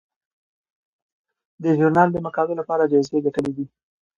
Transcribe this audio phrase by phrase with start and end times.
[1.61, 3.65] دې ژورنال د مقالو لپاره جایزې ګټلي دي.